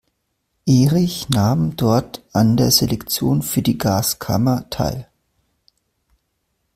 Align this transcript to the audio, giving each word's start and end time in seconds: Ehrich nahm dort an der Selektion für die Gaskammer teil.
Ehrich 0.65 1.29
nahm 1.29 1.75
dort 1.75 2.23
an 2.33 2.57
der 2.57 2.71
Selektion 2.71 3.43
für 3.43 3.61
die 3.61 3.77
Gaskammer 3.77 4.67
teil. 4.71 5.07